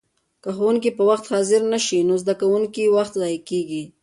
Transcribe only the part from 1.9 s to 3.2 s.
نو د زده کوونکو وخت